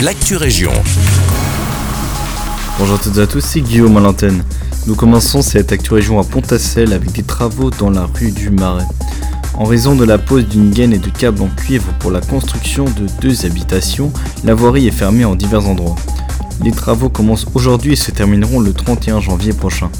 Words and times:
l'actu 0.00 0.36
région. 0.36 0.72
Bonjour 2.78 2.96
à 2.96 2.98
toutes 2.98 3.16
et 3.16 3.20
à 3.20 3.26
tous, 3.26 3.40
c'est 3.40 3.62
Guillaume 3.62 3.96
à. 3.96 4.42
Nous 4.86 4.94
commençons 4.94 5.40
cette 5.40 5.72
actu 5.72 5.94
région 5.94 6.20
à 6.20 6.24
Pontacelle 6.24 6.92
avec 6.92 7.12
des 7.12 7.22
travaux 7.22 7.70
dans 7.70 7.88
la 7.88 8.04
rue 8.04 8.30
du 8.30 8.50
Marais. 8.50 8.86
En 9.54 9.64
raison 9.64 9.96
de 9.96 10.04
la 10.04 10.18
pose 10.18 10.46
d'une 10.46 10.70
gaine 10.70 10.92
et 10.92 10.98
de 10.98 11.08
câbles 11.08 11.40
en 11.40 11.48
cuivre 11.48 11.86
pour 11.98 12.10
la 12.10 12.20
construction 12.20 12.84
de 12.84 13.06
deux 13.22 13.46
habitations, 13.46 14.12
la 14.44 14.54
voirie 14.54 14.86
est 14.86 14.92
fermée 14.92 15.24
en 15.24 15.34
divers 15.34 15.66
endroits. 15.66 15.96
Les 16.62 16.72
travaux 16.72 17.08
commencent 17.08 17.46
aujourd'hui 17.54 17.94
et 17.94 17.96
se 17.96 18.10
termineront 18.10 18.60
le 18.60 18.74
31 18.74 19.20
janvier 19.20 19.54
prochain. 19.54 19.90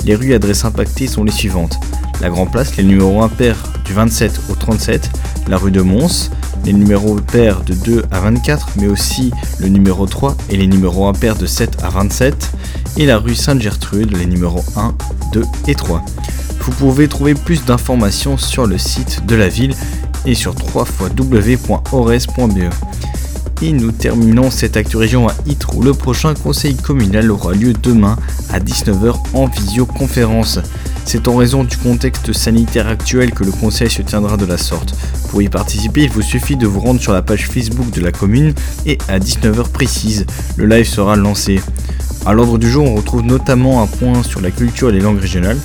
Les 0.05 0.15
rues 0.15 0.35
adresses 0.35 0.67
impactées 0.67 1.07
sont 1.07 1.25
les 1.25 1.33
suivantes. 1.33 1.81
La 2.21 2.29
Grand 2.29 2.45
Place, 2.47 2.77
les 2.77 2.85
numéros 2.85 3.23
impairs 3.23 3.57
du 3.85 3.95
27 3.95 4.39
au 4.51 4.55
37, 4.55 5.11
la 5.49 5.57
rue 5.57 5.71
de 5.73 5.81
Mons, 5.81 6.31
les 6.65 6.73
numéros 6.73 7.17
pairs 7.17 7.63
de 7.63 7.75
2 7.75 8.05
à 8.11 8.21
24, 8.21 8.71
mais 8.79 8.87
aussi 8.87 9.33
le 9.59 9.69
numéro 9.69 10.07
3 10.07 10.37
et 10.51 10.57
les 10.57 10.67
numéros 10.67 11.07
impairs 11.07 11.37
de 11.37 11.47
7 11.47 11.83
à 11.83 11.91
27, 11.91 12.51
et 12.97 13.07
la 13.07 13.19
rue 13.19 13.35
Sainte-Gertrude, 13.35 14.17
les 14.17 14.27
numéros 14.27 14.65
1, 14.77 14.95
2 15.33 15.45
et 15.69 15.75
3. 15.75 16.05
Vous 16.61 16.73
pouvez 16.73 17.09
trouver 17.09 17.35
plus 17.35 17.65
d'informations 17.65 18.37
sur 18.37 18.67
le 18.67 18.79
site 18.79 19.27
de 19.27 19.35
la 19.35 19.49
ville 19.49 19.75
et 20.27 20.35
sur 20.35 20.55
www.ores.be. 20.75 22.73
Et 23.63 23.73
nous 23.73 23.93
terminons 23.93 24.51
cette 24.51 24.77
actu 24.77 24.97
région 24.97 25.29
à 25.29 25.35
Ytre 25.47 25.77
où 25.77 25.83
le 25.83 25.93
prochain 25.93 26.35
conseil 26.35 26.75
communal 26.75 27.31
aura 27.31 27.53
lieu 27.53 27.73
demain 27.73 28.17
à 28.51 28.59
19h 28.59 29.15
en 29.35 29.47
visioconférence. 29.47 30.59
C'est 31.05 31.29
en 31.29 31.37
raison 31.37 31.65
du 31.65 31.77
contexte 31.77 32.33
sanitaire 32.33 32.89
actuel 32.89 33.33
que 33.33 33.45
le 33.45 33.53
conseil 33.53 33.91
se 33.91 34.03
tiendra 34.03 34.37
de 34.37 34.47
la 34.47 34.59
sorte. 34.59 34.95
Pour 35.33 35.41
y 35.41 35.49
participer, 35.49 36.03
il 36.03 36.11
vous 36.11 36.21
suffit 36.21 36.57
de 36.57 36.67
vous 36.67 36.79
rendre 36.79 37.01
sur 37.01 37.15
la 37.15 37.23
page 37.23 37.49
Facebook 37.49 37.91
de 37.91 38.03
la 38.03 38.13
commune 38.13 38.53
et 38.85 38.99
à 39.09 39.19
19h 39.19 39.71
précise, 39.71 40.27
le 40.59 40.67
live 40.67 40.87
sera 40.87 41.17
lancé. 41.17 41.59
À 42.27 42.35
l'ordre 42.35 42.59
du 42.59 42.71
jour, 42.71 42.85
on 42.85 42.97
retrouve 42.97 43.23
notamment 43.23 43.83
un 43.83 43.87
point 43.87 44.23
sur 44.23 44.43
la 44.43 44.51
culture 44.51 44.91
et 44.91 44.93
les 44.93 45.01
langues 45.01 45.21
régionales, 45.21 45.57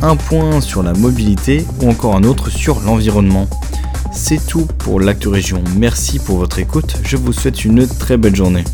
un 0.00 0.16
point 0.16 0.62
sur 0.62 0.82
la 0.82 0.94
mobilité 0.94 1.66
ou 1.82 1.90
encore 1.90 2.16
un 2.16 2.22
autre 2.22 2.48
sur 2.48 2.80
l'environnement. 2.80 3.48
C'est 4.14 4.46
tout 4.46 4.66
pour 4.78 4.98
l'acte 4.98 5.26
région. 5.26 5.62
Merci 5.76 6.18
pour 6.18 6.38
votre 6.38 6.58
écoute. 6.58 6.96
Je 7.04 7.18
vous 7.18 7.34
souhaite 7.34 7.66
une 7.66 7.86
très 7.86 8.16
belle 8.16 8.34
journée. 8.34 8.64